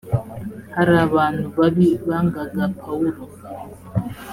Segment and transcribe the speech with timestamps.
[0.75, 3.23] hari abantu babi bangaga pawulo